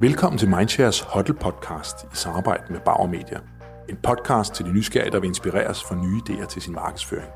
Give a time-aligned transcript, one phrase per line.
[0.00, 3.38] Velkommen til Mindshares Huddle podcast i samarbejde med Bauer Media.
[3.88, 7.28] En podcast til de nysgerrige, der vil inspireres for nye idéer til sin markedsføring.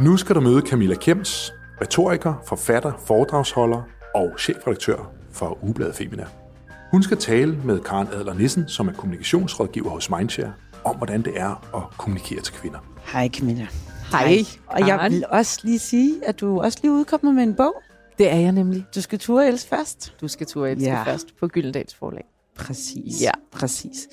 [0.00, 3.82] Nu skal du møde Camilla Kems, retoriker, forfatter, foredragsholder
[4.14, 6.26] og chefredaktør for Ugebladet Femina.
[6.90, 10.52] Hun skal tale med Karen Adler Nissen, som er kommunikationsrådgiver hos Mindshare,
[10.84, 12.78] om hvordan det er at kommunikere til kvinder.
[13.12, 13.66] Hej Camilla.
[14.10, 14.38] Hej.
[14.66, 17.82] Og jeg vil også lige sige, at du også lige udkommet med en bog.
[18.18, 18.84] Det er jeg nemlig.
[18.94, 20.14] Du skal ture elske først.
[20.20, 21.02] Du skal turde elske Ja.
[21.02, 22.24] først på Gyldendals forlag.
[22.56, 23.22] Præcis.
[23.22, 23.30] Ja.
[23.52, 24.08] Præcis.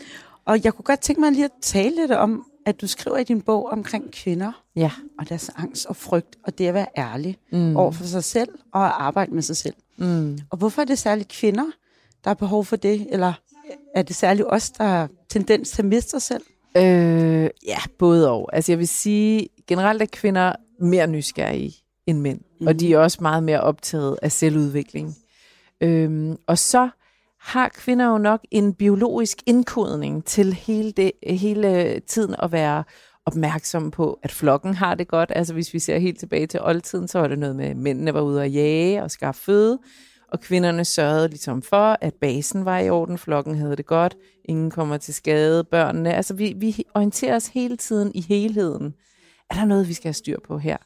[0.46, 3.24] Og jeg kunne godt tænke mig lige at tale lidt om, at du skriver i
[3.24, 4.92] din bog omkring kvinder Ja.
[5.20, 7.76] og deres angst og frygt, og det at være ærlig mm.
[7.76, 9.74] over for sig selv og at arbejde med sig selv.
[9.98, 10.40] Mm.
[10.50, 11.64] Og hvorfor er det særligt kvinder,
[12.24, 13.08] der har behov for det?
[13.10, 13.34] Eller
[13.96, 16.44] er det særligt os, der har tendens til at miste sig selv?
[16.78, 18.50] Øh, ja, både og.
[18.56, 21.74] Altså jeg vil sige, generelt er kvinder mere nysgerrige
[22.08, 22.40] end mænd.
[22.60, 22.68] Mm.
[22.68, 25.16] Og de er også meget mere optaget af selvudvikling.
[25.82, 26.90] Øhm, og så
[27.42, 32.84] har kvinder jo nok en biologisk indkodning til hele, det, hele tiden at være
[33.26, 35.32] opmærksom på, at flokken har det godt.
[35.36, 38.14] Altså hvis vi ser helt tilbage til oldtiden, så var det noget med, at mændene
[38.14, 39.80] var ude at jage og skaffe føde,
[40.32, 44.72] og kvinderne sørgede ligesom for, at basen var i orden, flokken havde det godt, ingen
[44.72, 46.14] kommer til skade, børnene.
[46.14, 48.94] Altså vi, vi orienterer os hele tiden i helheden.
[49.50, 50.78] Er der noget, vi skal have styr på her?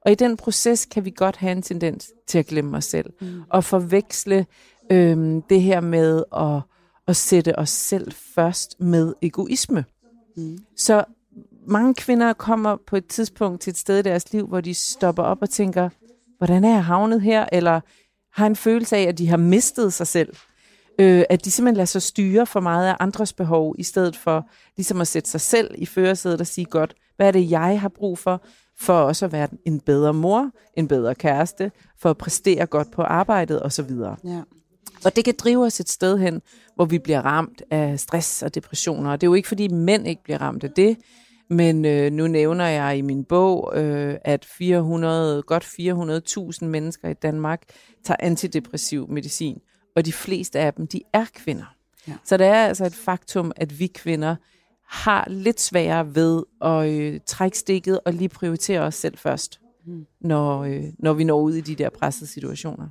[0.00, 3.12] Og i den proces kan vi godt have en tendens til at glemme os selv,
[3.20, 3.42] mm.
[3.50, 4.46] og forveksle
[4.90, 6.60] øhm, det her med at,
[7.08, 9.84] at sætte os selv først med egoisme.
[10.36, 10.58] Mm.
[10.76, 11.04] Så
[11.66, 15.22] mange kvinder kommer på et tidspunkt til et sted i deres liv, hvor de stopper
[15.22, 15.88] op og tænker,
[16.38, 17.46] hvordan er jeg havnet her?
[17.52, 17.80] Eller
[18.32, 20.36] har en følelse af, at de har mistet sig selv.
[21.00, 24.48] Øh, at de simpelthen lader sig styre for meget af andres behov, i stedet for
[24.76, 27.88] ligesom at sætte sig selv i førersædet og sige, godt, hvad er det, jeg har
[27.88, 28.42] brug for,
[28.80, 33.02] for også at være en bedre mor, en bedre kæreste, for at præstere godt på
[33.02, 33.90] arbejdet osv.
[34.24, 34.42] Ja.
[35.04, 36.42] Og det kan drive os et sted hen,
[36.74, 39.10] hvor vi bliver ramt af stress og depressioner.
[39.10, 40.96] Og det er jo ikke, fordi mænd ikke bliver ramt af det,
[41.50, 47.14] men øh, nu nævner jeg i min bog, øh, at 400, godt 400.000 mennesker i
[47.14, 47.62] Danmark
[48.04, 49.58] tager antidepressiv medicin,
[49.96, 51.74] og de fleste af dem, de er kvinder.
[52.08, 52.12] Ja.
[52.24, 54.36] Så det er altså et faktum, at vi kvinder
[54.88, 60.06] har lidt sværere ved at øh, trække stikket og lige prioritere os selv først, Mm.
[60.20, 62.88] når, øh, når vi når ud i de der pressede situationer.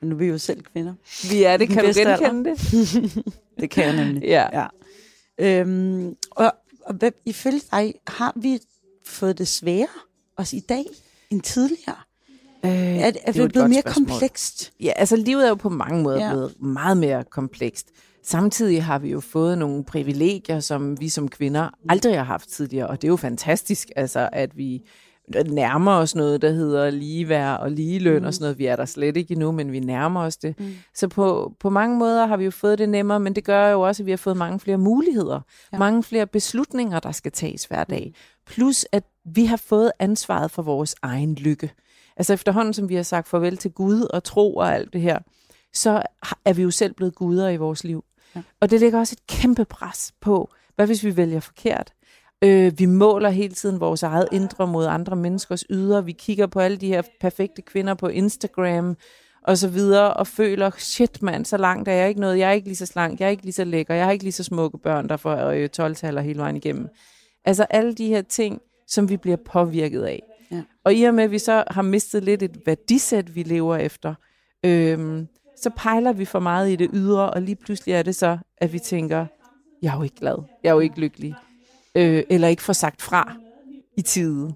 [0.00, 0.94] Men nu er vi jo selv kvinder.
[1.30, 2.16] Vi er det, kan du bedste alder.
[2.32, 3.24] genkende det?
[3.60, 4.22] Det kan jeg nemlig.
[4.22, 4.46] Ja.
[4.60, 4.66] Ja.
[5.38, 6.52] Øhm, og,
[6.86, 8.58] og hvad, ifølge dig, har vi
[9.06, 9.88] fået det sværere
[10.36, 10.84] også i dag
[11.30, 11.96] end tidligere?
[12.64, 14.08] Øh, Er, er det det blevet mere spørgsmål.
[14.08, 14.72] komplekst?
[14.80, 16.24] Ja, altså livet er jo på mange måder Ja.
[16.26, 16.32] ja.
[16.32, 17.88] blevet meget mere komplekst.
[18.22, 22.86] Samtidig har vi jo fået nogle privilegier, som vi som kvinder aldrig har haft tidligere,
[22.86, 24.82] og det er jo fantastisk, altså at vi
[25.46, 28.26] nærmer os noget, der hedder ligeværd og ligeløn mm.
[28.26, 28.58] og sådan noget.
[28.58, 30.60] Vi er der slet ikke endnu, men vi nærmer os det.
[30.60, 30.74] Mm.
[30.94, 33.80] Så på, på mange måder har vi jo fået det nemmere, men det gør jo
[33.80, 35.40] også, at vi har fået mange flere muligheder.
[35.72, 35.78] Ja.
[35.78, 38.14] Mange flere beslutninger, der skal tages hver dag.
[38.46, 41.70] Plus at vi har fået ansvaret for vores egen lykke.
[42.16, 45.18] Altså efterhånden, som vi har sagt farvel til Gud og tro og alt det her,
[45.72, 46.02] så
[46.44, 48.04] er vi jo selv blevet guder i vores liv.
[48.36, 48.42] Ja.
[48.60, 51.92] Og det lægger også et kæmpe pres på, hvad hvis vi vælger forkert?
[52.44, 56.04] Øh, vi måler hele tiden vores eget indre mod andre menneskers ydre.
[56.04, 58.96] Vi kigger på alle de her perfekte kvinder på Instagram
[59.42, 62.38] og så videre, og føler, shit mand, så langt er jeg ikke noget.
[62.38, 64.24] Jeg er ikke lige så slank, jeg er ikke lige så lækker, jeg har ikke
[64.24, 66.88] lige så smukke børn, der får øh, 12-taller hele vejen igennem.
[67.44, 70.22] Altså alle de her ting, som vi bliver påvirket af.
[70.50, 70.62] Ja.
[70.84, 74.14] Og i og med, at vi så har mistet lidt et værdisæt, vi lever efter,
[74.64, 75.28] øhm,
[75.62, 78.72] så pejler vi for meget i det ydre, og lige pludselig er det så, at
[78.72, 79.26] vi tænker,
[79.82, 81.34] jeg er jo ikke glad, jeg er jo ikke lykkelig,
[81.94, 83.34] øh, eller ikke får sagt fra
[83.96, 84.54] i tide.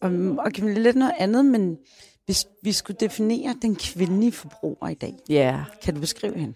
[0.00, 1.76] Og, og kan vi lidt noget andet, men
[2.24, 5.64] hvis vi skulle definere den kvindelige forbruger i dag, Ja, yeah.
[5.82, 6.54] kan du beskrive hende?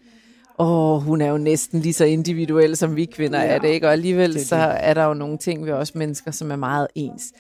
[0.54, 3.68] og hun er jo næsten lige så individuel, som vi kvinder Ja, ja, er det,
[3.68, 3.86] ikke?
[3.86, 6.50] Og alligevel det er det så er der jo nogle ting ved os mennesker, som
[6.50, 7.32] er meget ens.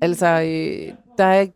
[0.00, 1.46] Altså, øh, der er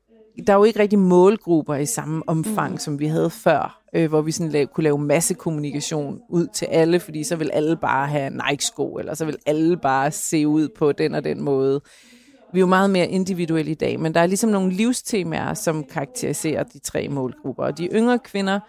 [0.47, 2.79] der er jo ikke rigtig målgrupper i samme omfang, mm.
[2.79, 6.65] som vi havde før, øh, hvor vi sådan lave, kunne lave masse kommunikation ud til
[6.65, 10.69] alle, fordi så vil alle bare have Nike-sko, eller så vil alle bare se ud
[10.69, 11.81] på den og den måde.
[12.53, 15.85] Vi er jo meget mere individuelle i dag, men der er ligesom nogle livstemaer, som
[15.85, 17.65] karakteriserer de tre målgrupper.
[17.65, 18.61] Og de yngre kvinder,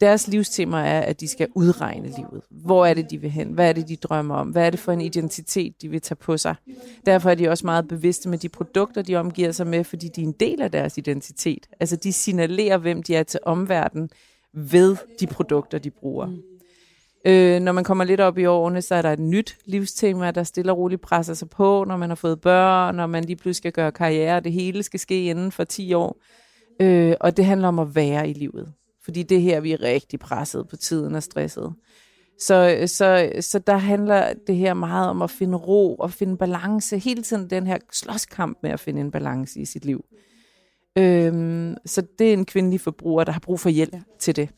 [0.00, 2.42] deres livstema er, at de skal udregne livet.
[2.50, 3.48] Hvor er det, de vil hen?
[3.48, 4.48] Hvad er det, de drømmer om?
[4.48, 6.54] Hvad er det for en identitet, de vil tage på sig?
[7.06, 10.22] Derfor er de også meget bevidste med de produkter, de omgiver sig med, fordi de
[10.22, 11.66] er en del af deres identitet.
[11.80, 14.10] Altså de signalerer, hvem de er til omverdenen
[14.52, 16.26] ved de produkter, de bruger.
[16.26, 16.42] Mm.
[17.24, 20.42] Øh, når man kommer lidt op i årene, så er der et nyt livstema, der
[20.42, 23.56] stille og roligt presser sig på, når man har fået børn, når man lige pludselig
[23.56, 26.16] skal gøre karriere, det hele skal ske inden for 10 år.
[26.80, 28.72] Øh, og det handler om at være i livet.
[29.08, 31.72] Fordi det her, vi er rigtig presset på tiden og stresset.
[32.38, 36.98] Så, så, så der handler det her meget om at finde ro og finde balance.
[36.98, 40.04] Hele tiden den her slåskamp med at finde en balance i sit liv.
[40.98, 44.00] Øhm, så det er en kvindelig forbruger, der har brug for hjælp ja.
[44.18, 44.48] til det.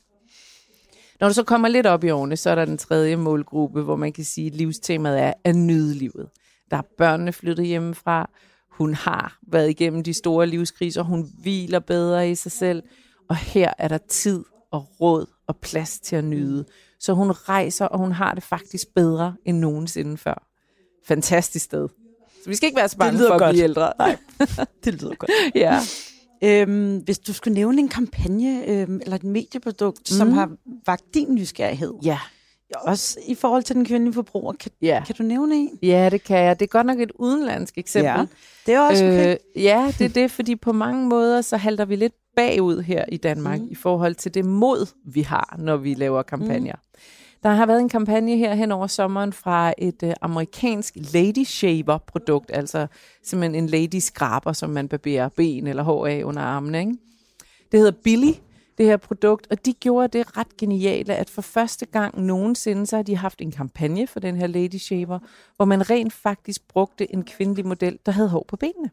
[1.20, 3.96] Når du så kommer lidt op i årene, så er der den tredje målgruppe, hvor
[3.96, 6.28] man kan sige, at livstemaet er at nyde livet.
[6.70, 8.30] Der er børnene flyttet hjemmefra.
[8.70, 11.02] Hun har været igennem de store livskriser.
[11.02, 12.82] Hun hviler bedre i sig selv.
[13.30, 16.64] Og her er der tid og råd og plads til at nyde.
[17.00, 20.46] Så hun rejser, og hun har det faktisk bedre end nogensinde før.
[21.06, 21.88] Fantastisk sted.
[22.44, 23.52] Så vi skal ikke være så bange for at godt.
[23.52, 23.92] blive ældre.
[23.98, 24.16] Nej,
[24.84, 25.30] det lyder godt.
[25.54, 25.80] ja.
[26.44, 30.16] Øhm, hvis du skulle nævne en kampagne øhm, eller et medieprodukt, mm.
[30.16, 30.50] som har
[30.86, 31.94] vagt din nysgerrighed.
[32.04, 32.18] Ja.
[32.76, 34.52] Også i forhold til den kvindelige forbruger.
[34.52, 35.02] Kan, ja.
[35.06, 35.78] kan du nævne en?
[35.82, 36.60] Ja, det kan jeg.
[36.60, 38.08] Det er godt nok et udenlandsk eksempel.
[38.08, 38.26] Ja,
[38.66, 39.36] det er også okay.
[39.56, 43.04] Øh, ja, det er det, fordi på mange måder, så halter vi lidt bagud her
[43.08, 43.68] i Danmark mm.
[43.70, 46.72] i forhold til det mod, vi har, når vi laver kampagner.
[46.72, 46.90] Mm.
[47.42, 51.98] Der har været en kampagne her hen over sommeren fra et øh, amerikansk lady shaver
[51.98, 52.86] produkt, altså
[53.24, 56.80] simpelthen en lady skraber, som man barberer ben eller hår af under armene.
[56.80, 56.96] Ikke?
[57.72, 58.32] Det hedder Billy,
[58.80, 62.96] det her produkt, og de gjorde det ret geniale, at for første gang nogensinde, så
[62.96, 65.18] har de haft en kampagne for den her lady shaver,
[65.56, 68.90] hvor man rent faktisk brugte en kvindelig model, der havde hår på benene.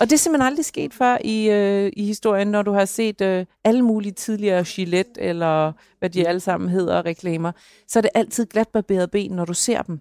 [0.00, 3.20] Og det er simpelthen aldrig sket før i, øh, i historien, når du har set
[3.20, 7.52] øh, alle mulige tidligere Gillette, eller hvad de alle sammen hedder, reklamer,
[7.88, 10.00] så er det altid glatbarberet ben, når du ser dem.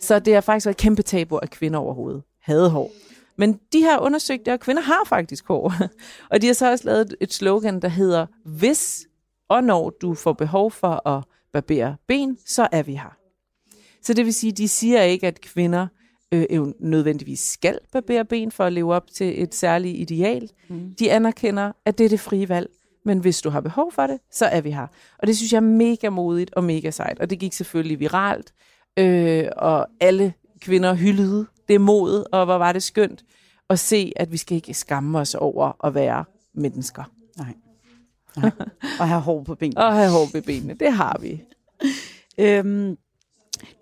[0.00, 2.90] Så det har faktisk været et kæmpe tabu, at kvinder overhovedet havde hår.
[3.38, 5.72] Men de har undersøgt det, og kvinder har faktisk hår.
[6.30, 9.06] og de har så også lavet et slogan, der hedder, hvis
[9.48, 13.16] og når du får behov for at barbere ben, så er vi her.
[14.02, 15.86] Så det vil sige, de siger ikke, at kvinder
[16.32, 20.50] øh, nødvendigvis skal barbere ben for at leve op til et særligt ideal.
[20.68, 20.94] Mm.
[20.98, 22.70] De anerkender, at det er det frie valg.
[23.04, 24.86] Men hvis du har behov for det, så er vi her.
[25.18, 27.20] Og det synes jeg er mega modigt og mega sejt.
[27.20, 28.54] Og det gik selvfølgelig viralt.
[28.98, 33.24] Øh, og alle kvinder hyldede det mod, og hvor var det skønt
[33.70, 36.24] at se, at vi skal ikke skamme os over at være
[36.54, 37.04] mennesker.
[37.36, 37.54] Nej.
[38.36, 38.50] Nej.
[39.00, 39.80] og have hår på benene.
[39.80, 41.42] Og have hår på benene, det har vi.
[42.38, 42.96] øhm,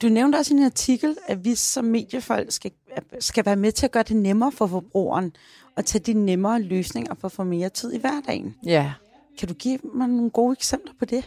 [0.02, 2.70] du nævnte også i en artikel, at vi som mediefolk skal,
[3.20, 5.37] skal være med til at gøre det nemmere for forbrugeren,
[5.76, 8.54] og tage de nemmere løsninger for at få mere tid i hverdagen.
[8.66, 8.92] Ja.
[9.38, 11.25] Kan du give mig nogle gode eksempler på det?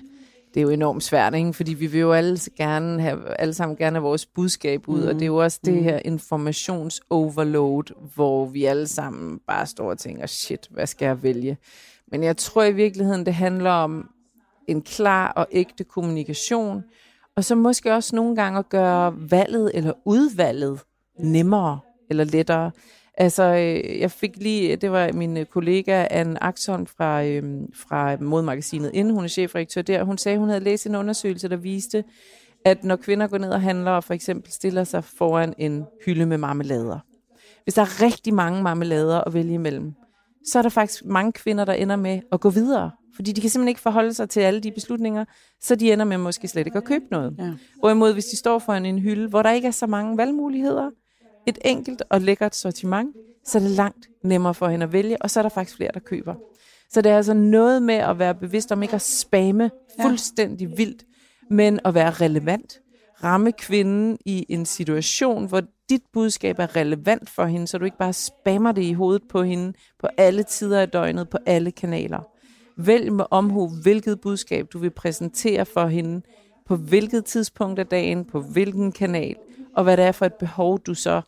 [0.53, 1.53] Det er jo enormt svært, ikke?
[1.53, 5.07] fordi vi vil jo alle, gerne have, alle sammen gerne have vores budskab ud, mm.
[5.07, 5.83] og det er jo også det mm.
[5.83, 11.57] her informationsoverload, hvor vi alle sammen bare står og tænker, shit, hvad skal jeg vælge?
[12.11, 14.09] Men jeg tror i virkeligheden, det handler om
[14.67, 16.83] en klar og ægte kommunikation,
[17.35, 20.79] og så måske også nogle gange at gøre valget eller udvalget
[21.19, 21.79] nemmere
[22.09, 22.71] eller lettere.
[23.17, 28.91] Altså, øh, jeg fik lige, det var min kollega Anne Axon fra, øhm, fra modmagasinet
[28.93, 32.03] Inden, hun er chefredaktør der, hun sagde, hun havde læst en undersøgelse, der viste,
[32.65, 36.25] at når kvinder går ned og handler og for eksempel stiller sig foran en hylde
[36.25, 36.99] med marmelader,
[37.63, 39.93] hvis der er rigtig mange marmelader at vælge imellem,
[40.45, 43.49] så er der faktisk mange kvinder, der ender med at gå videre fordi de kan
[43.49, 45.25] simpelthen ikke forholde sig til alle de beslutninger,
[45.61, 47.35] så de ender med måske slet ikke at købe noget.
[47.39, 47.53] Ja.
[47.79, 50.89] Hvorimod, hvis de står foran en hylde, hvor der ikke er så mange valgmuligheder,
[51.47, 53.15] et enkelt og lækkert sortiment,
[53.45, 55.91] så er det langt nemmere for hende at vælge, og så er der faktisk flere,
[55.93, 56.35] der køber.
[56.89, 59.71] Så det er altså noget med at være bevidst om ikke at spamme
[60.01, 61.05] fuldstændig vildt,
[61.49, 62.79] men at være relevant.
[63.23, 67.97] Ramme kvinden i en situation, hvor dit budskab er relevant for hende, så du ikke
[67.97, 72.19] bare spammer det i hovedet på hende på alle tider af døgnet, på alle kanaler.
[72.77, 76.21] Vælg med omhu, hvilket budskab du vil præsentere for hende,
[76.65, 79.35] på hvilket tidspunkt af dagen, på hvilken kanal,
[79.75, 81.21] og hvad det er for et behov, du så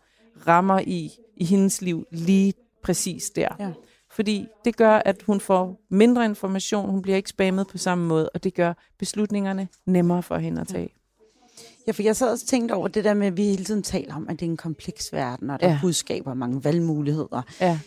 [0.47, 2.53] rammer i, i hendes liv lige
[2.83, 3.47] præcis der.
[3.59, 3.71] Ja.
[4.11, 8.29] Fordi det gør, at hun får mindre information, hun bliver ikke spammet på samme måde,
[8.29, 10.89] og det gør beslutningerne nemmere for hende at tage.
[11.87, 14.15] Ja, for jeg sad også tænkt over det der med, at vi hele tiden taler
[14.15, 15.73] om, at det er en kompleks verden, og der ja.
[15.73, 17.41] er budskaber mange valgmuligheder.
[17.61, 17.79] Ja.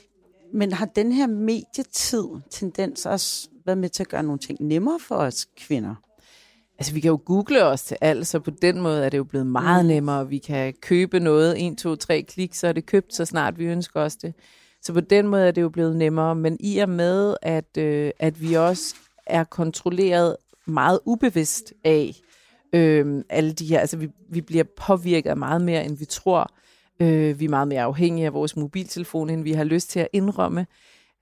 [0.55, 4.99] Men har den her medietid tendens også været med til at gøre nogle ting nemmere
[5.01, 5.95] for os kvinder?
[6.79, 9.25] Altså, vi kan jo google os til alt, så på den måde er det jo
[9.25, 9.89] blevet meget mm.
[9.89, 10.29] nemmere.
[10.29, 13.65] Vi kan købe noget, 1, 2, 3 klik, så er det købt, så snart vi
[13.65, 14.35] ønsker os det.
[14.83, 16.35] Så på den måde er det jo blevet nemmere.
[16.35, 18.95] Men i og med, at, øh, at vi også
[19.27, 20.37] er kontrolleret
[20.67, 22.15] meget ubevidst af
[22.73, 26.55] øh, alle de her, altså vi, vi bliver påvirket meget mere, end vi tror.
[27.01, 30.09] Øh, vi er meget mere afhængige af vores mobiltelefon, end vi har lyst til at
[30.13, 30.67] indrømme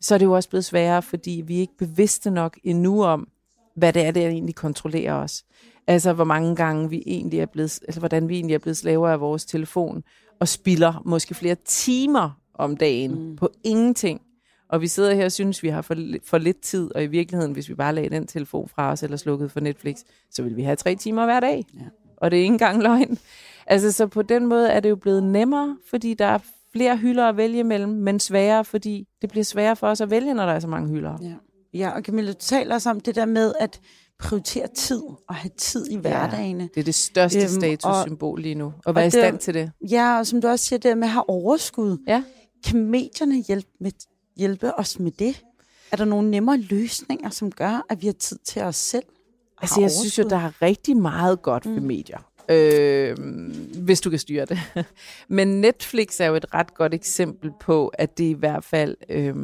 [0.00, 3.28] så er det jo også blevet sværere, fordi vi er ikke bevidste nok endnu om,
[3.76, 5.44] hvad det er, der egentlig kontrollerer os.
[5.86, 9.08] Altså, hvor mange gange vi egentlig er blevet, altså, hvordan vi egentlig er blevet slaver
[9.08, 10.04] af vores telefon,
[10.40, 13.36] og spilder måske flere timer om dagen mm.
[13.36, 14.20] på ingenting,
[14.70, 17.52] Og vi sidder her og synes, vi har for, for lidt tid, og i virkeligheden,
[17.52, 19.98] hvis vi bare lagde den telefon fra os, eller slukkede for Netflix,
[20.30, 21.64] så vil vi have tre timer hver dag.
[21.74, 21.80] Ja.
[22.16, 23.18] Og det er ikke engang løgn.
[23.66, 26.38] Altså, så på den måde er det jo blevet nemmere, fordi der er
[26.72, 30.34] flere hylder at vælge mellem, men sværere, fordi det bliver sværere for os at vælge,
[30.34, 31.18] når der er så mange hylder.
[31.22, 31.34] Ja.
[31.74, 33.80] Ja, og Camilla, du taler også om det der med at
[34.18, 36.68] prioritere tid og have tid i hverdagene.
[36.74, 38.72] Det er det største Øhm, statussymbol lige nu.
[38.84, 39.72] Og være og i det- stand til det.
[39.90, 41.98] Ja, og som du også siger, det med at have overskud.
[42.08, 42.22] Ja.
[42.66, 43.90] Kan medierne hjælpe, med,
[44.36, 45.42] hjælpe os med det?
[45.92, 49.04] Er der nogle nemmere løsninger, som gør, at vi har tid til os selv?
[49.62, 50.38] Altså, jeg synes jo, overskud?
[50.38, 51.86] der er rigtig meget godt ved Mm.
[51.86, 52.18] medier.
[52.48, 53.16] Øh,
[53.84, 54.58] hvis du kan styre det.
[55.28, 59.34] Men Netflix er jo et ret godt eksempel på, at det i hvert fald øh,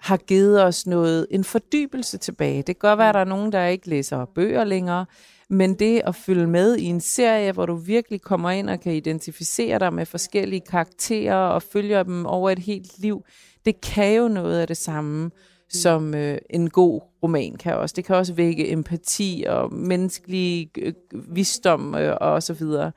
[0.00, 2.56] har givet os noget, en fordybelse tilbage.
[2.56, 5.06] Det kan godt være, at der er nogen, der ikke læser bøger længere,
[5.50, 8.92] men det at følge med i en serie, hvor du virkelig kommer ind og kan
[8.92, 13.24] identificere dig med forskellige karakterer og følger dem over et helt liv,
[13.64, 15.30] det kan jo noget af det samme,
[15.68, 17.92] som øh, en god roman kan også.
[17.96, 22.92] Det kan også vække empati og menneskelig øh, visdom øh, og så videre.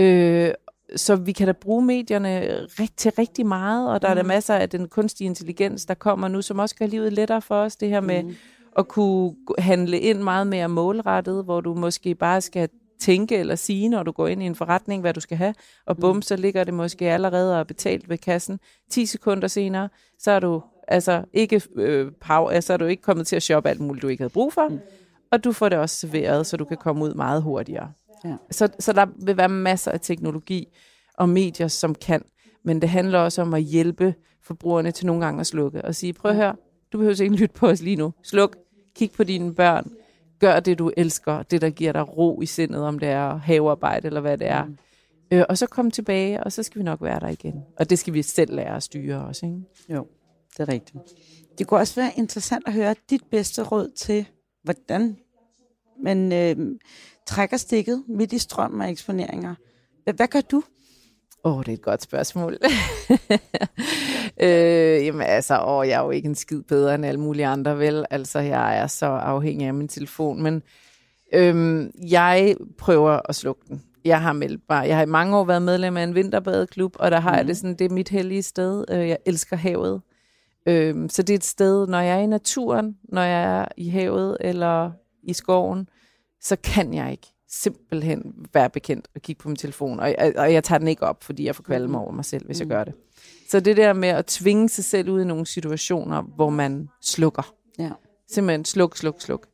[0.00, 0.50] Øh,
[0.96, 2.60] så vi kan da bruge medierne
[2.96, 6.42] til rigtig meget, og der er der masser af den kunstige intelligens, der kommer nu,
[6.42, 7.76] som også gør livet lettere for os.
[7.76, 8.34] Det her med Mhm.
[8.78, 12.68] at kunne handle ind meget mere målrettet, hvor du måske bare skal
[13.00, 15.54] tænke eller sige, når du går ind i en forretning, hvad du skal have,
[15.86, 18.60] og bum, så ligger det måske allerede og betalt ved kassen.
[18.90, 23.26] 10 sekunder senere, så er du altså ikke, øh, power, altså er du ikke kommet
[23.26, 24.78] til at shoppe alt muligt, du ikke havde brug for, Mm.
[25.32, 27.92] og du får det også serveret, så du kan komme ud meget hurtigere.
[28.24, 28.36] Ja.
[28.50, 30.68] Så, så der vil være masser af teknologi
[31.14, 32.22] og medier, som kan,
[32.64, 36.12] men det handler også om at hjælpe forbrugerne til nogle gange at slukke og sige,
[36.12, 36.56] prøv at høre,
[36.92, 38.12] du behøver ikke lytte på os lige nu.
[38.22, 38.56] Sluk,
[38.94, 39.90] kig på dine børn,
[40.38, 44.06] gør det, du elsker, det, der giver dig ro i sindet, om det er havearbejde
[44.06, 44.64] eller hvad det er.
[44.64, 44.78] Mm.
[45.30, 47.64] Øh, og så kom tilbage, og så skal vi nok være der igen.
[47.76, 49.60] Og det skal vi selv lære at styre også, ikke?
[49.88, 50.06] Jo,
[50.52, 50.98] det er rigtigt.
[51.58, 54.26] Det kunne også være interessant at høre dit bedste råd til,
[54.62, 55.16] hvordan
[56.02, 56.56] man øh,
[57.26, 59.54] trækker stikket midt i strømmen af eksponeringer.
[60.04, 60.62] Hvad, hvad gør du?
[61.44, 62.56] Åh, oh, det er et godt spørgsmål.
[64.42, 67.78] øh, jamen altså, åh, jeg er jo ikke en skid bedre end alle mulige andre,
[67.78, 68.04] vel?
[68.10, 70.62] Altså, jeg er så afhængig af min telefon, men
[71.34, 73.82] øhm, jeg prøver at slukke den.
[74.04, 77.10] Jeg har meldt bare, jeg har i mange år været medlem af en vinterbadeklub, og
[77.10, 78.84] der har jeg det sådan, det er mit hellige sted.
[78.90, 80.00] Øh, jeg elsker havet.
[80.66, 83.88] Øhm, så det er et sted, når jeg er i naturen, når jeg er i
[83.88, 84.90] havet eller
[85.22, 85.88] i skoven,
[86.40, 90.00] så kan jeg ikke simpelthen være bekendt og kigge på min telefon.
[90.00, 92.46] Og, og, og jeg tager den ikke op, fordi jeg får kvalme over mig selv,
[92.46, 92.94] hvis jeg gør det.
[93.48, 97.54] Så det der med at tvinge sig selv ud i nogle situationer, hvor man slukker.
[97.78, 97.90] Ja.
[98.30, 99.46] Simpelthen sluk, sluk, sluk.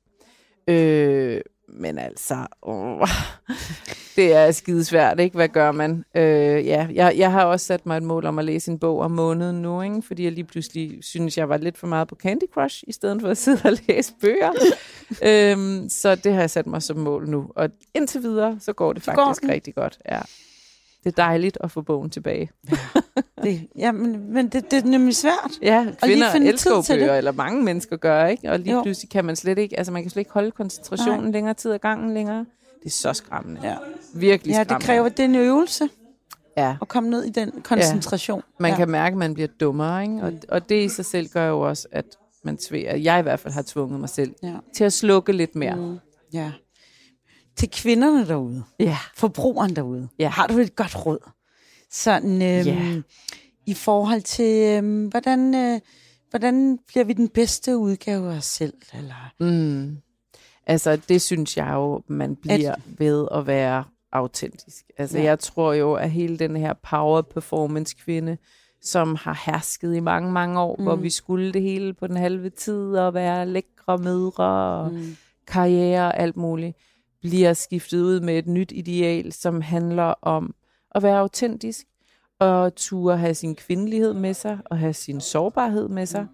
[0.69, 3.09] Øh, men altså, åh,
[4.17, 5.35] det er skidesvært, ikke?
[5.35, 6.05] Hvad gør man?
[6.15, 8.99] Øh, ja, jeg, jeg har også sat mig et mål om at læse en bog
[8.99, 10.03] om måneden nu, ikke?
[10.03, 13.21] fordi jeg lige pludselig synes, jeg var lidt for meget på Candy Crush, i stedet
[13.21, 14.53] for at sidde og læse bøger.
[15.53, 17.47] øhm, så det har jeg sat mig som mål nu.
[17.57, 19.51] Og indtil videre, så går det Så går faktisk den.
[19.51, 19.99] rigtig godt.
[20.09, 20.21] Ja.
[21.05, 22.51] Det er dejligt at få bogen tilbage.
[23.43, 25.51] Det, ja, men, men det, det er nemlig svært.
[25.63, 27.19] Ja, kvinder finde elsker bøger, det.
[27.19, 28.51] eller mange mennesker gør, ikke?
[28.51, 28.83] Og lige Jo.
[28.83, 31.31] pludselig kan man slet ikke, altså man kan slet ikke holde koncentrationen Nej.
[31.31, 32.39] længere tid ad gangen længere.
[32.83, 33.61] Det er så skræmmende.
[33.69, 33.77] Ja,
[34.15, 34.75] Virkelig ja skræmmende.
[34.79, 35.89] det kræver det er en øvelse
[36.57, 38.43] Ja, at komme ned i den koncentration.
[38.61, 38.77] man ja.
[38.77, 40.23] kan mærke, at man bliver dummere, ikke?
[40.23, 42.05] Og, og det i sig selv gør jo også, at
[42.45, 42.97] man sværer.
[42.97, 44.55] Jeg i hvert fald har tvunget mig selv Ja.
[44.75, 45.77] til at slukke lidt mere.
[45.77, 45.99] Mm,
[46.33, 46.53] ja.
[47.57, 48.99] Til kvinderne derude, Ja.
[49.17, 50.29] forbrugeren derude, Ja.
[50.29, 51.19] har du et godt råd?
[51.95, 53.01] Sådan, øhm, Ja.
[53.67, 55.81] i forhold til, øhm, hvordan, øh,
[56.31, 58.75] hvordan bliver vi den bedste udgave af os selv?
[58.95, 59.97] Eller, Mm.
[60.67, 62.81] Altså, det synes jeg jo, man bliver at...
[62.99, 64.85] ved at være autentisk.
[64.99, 65.25] Altså, ja.
[65.25, 68.37] jeg tror jo, at hele den her power performance kvinde,
[68.83, 70.83] som har hersket i mange, mange år, mm.
[70.85, 75.17] hvor vi skulle det hele på den halve tid, og være lækre mødre, og mm,
[75.47, 76.77] karriere og alt muligt,
[77.21, 80.55] bliver skiftet ud med et nyt ideal, som handler om
[80.95, 81.87] at være autentisk,
[82.39, 86.27] og turde have sin kvindelighed med sig, og have sin sårbarhed med sig.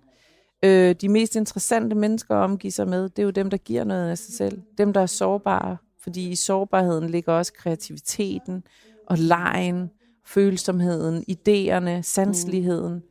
[0.64, 3.84] Øh, de mest interessante mennesker at omgive sig med, det er jo dem, der giver
[3.84, 4.62] noget af sig selv.
[4.78, 8.62] Dem, der er sårbare, fordi i sårbarheden ligger også kreativiteten
[9.06, 9.90] og lejen,
[10.26, 13.02] følsomheden, idéerne, sansligheden.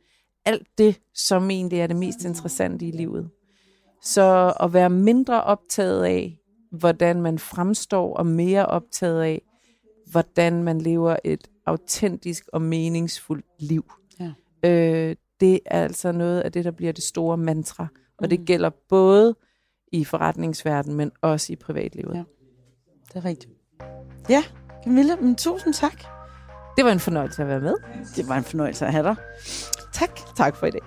[0.44, 3.30] Alt det, som egentlig er det mest interessante i livet.
[4.02, 6.38] Så at være mindre optaget af,
[6.70, 9.42] hvordan man fremstår, og mere optaget af,
[10.10, 13.92] hvordan man lever et autentisk og meningsfuldt liv.
[14.20, 14.32] Ja.
[14.68, 17.86] Øh, det er altså noget af det, der bliver det store mantra.
[18.18, 18.28] Og Mm.
[18.28, 19.34] det gælder både
[19.92, 22.14] i forretningsverdenen, men også i privatlivet.
[22.14, 22.22] Ja.
[23.08, 23.52] det er rigtigt.
[24.28, 24.42] Ja,
[24.84, 26.02] Camilla, men tusind tak.
[26.76, 27.74] Det var en fornøjelse at være med.
[28.16, 29.16] Det var en fornøjelse at have dig.
[29.92, 30.10] Tak.
[30.36, 30.80] Tak for i dag.